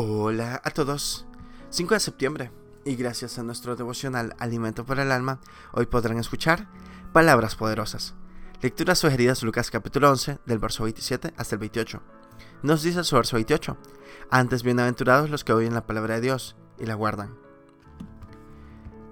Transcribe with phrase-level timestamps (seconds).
[0.00, 1.26] Hola a todos.
[1.70, 2.52] 5 de septiembre.
[2.84, 5.40] Y gracias a nuestro devocional Alimento para el Alma,
[5.72, 6.68] hoy podrán escuchar
[7.12, 8.14] Palabras Poderosas.
[8.62, 12.00] Lecturas sugeridas Lucas capítulo 11, del verso 27 hasta el 28.
[12.62, 13.76] Nos dice su verso 28.
[14.30, 17.36] Antes bienaventurados los que oyen la palabra de Dios y la guardan.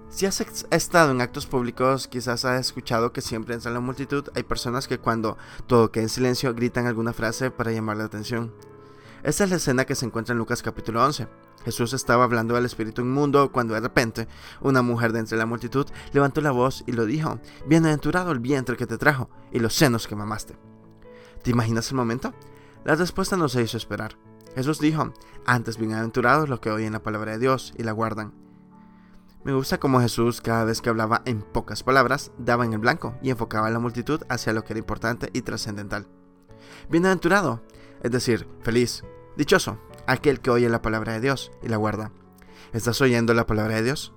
[0.08, 0.40] Si has
[0.70, 5.00] estado en actos públicos, quizás has escuchado que siempre entre la multitud hay personas que
[5.00, 8.54] cuando todo queda en silencio gritan alguna frase para llamar la atención.
[9.26, 11.26] Esta es la escena que se encuentra en Lucas capítulo 11.
[11.64, 14.28] Jesús estaba hablando del espíritu inmundo cuando de repente
[14.60, 18.76] una mujer de entre la multitud levantó la voz y lo dijo, Bienaventurado el vientre
[18.76, 20.56] que te trajo y los senos que mamaste.
[21.42, 22.34] ¿Te imaginas el momento?
[22.84, 24.16] La respuesta no se hizo esperar.
[24.54, 25.12] Jesús dijo,
[25.44, 28.32] antes bienaventurados los que oyen la palabra de Dios y la guardan.
[29.42, 33.18] Me gusta cómo Jesús cada vez que hablaba en pocas palabras daba en el blanco
[33.22, 36.06] y enfocaba a la multitud hacia lo que era importante y trascendental.
[36.88, 37.64] Bienaventurado,
[38.04, 39.02] es decir, feliz,
[39.36, 42.10] Dichoso, aquel que oye la palabra de Dios y la guarda.
[42.72, 44.14] ¿Estás oyendo la palabra de Dios?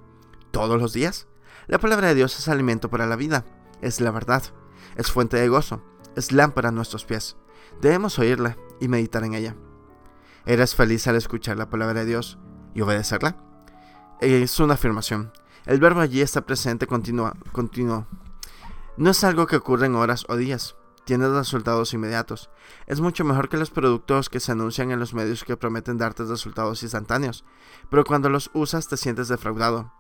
[0.52, 1.28] ¿Todos los días?
[1.68, 3.46] La palabra de Dios es alimento para la vida,
[3.82, 4.44] es la verdad,
[4.96, 5.84] es fuente de gozo,
[6.16, 7.36] es lámpara a nuestros pies.
[7.82, 9.56] Debemos oírla y meditar en ella.
[10.46, 12.40] ¿Eres feliz al escuchar la palabra de Dios
[12.74, 13.38] y obedecerla?
[14.22, 15.32] Es una afirmación.
[15.66, 17.34] El verbo allí está presente continuo.
[17.52, 18.08] continuo.
[18.96, 20.76] No es algo que ocurre en horas o días
[21.10, 22.52] tienes resultados inmediatos.
[22.86, 26.24] Es mucho mejor que los productos que se anuncian en los medios que prometen darte
[26.24, 27.46] resultados instantáneos,
[27.90, 29.92] pero cuando los usas te sientes defraudado.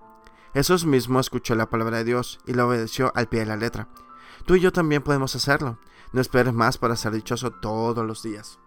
[0.54, 3.88] Jesús mismo escuchó la palabra de Dios y la obedeció al pie de la letra.
[4.46, 5.80] Tú y yo también podemos hacerlo.
[6.14, 8.60] No esperes más para ser dichoso todos los días.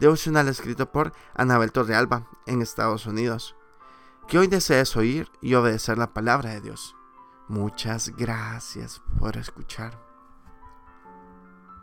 [0.00, 3.54] Devocional escrito por Anabel Torrealba en Estados Unidos.
[4.26, 6.96] Que hoy desees oír y obedecer la palabra de Dios.
[7.46, 10.13] Muchas gracias por escuchar.